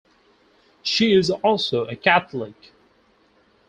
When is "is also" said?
1.13-1.85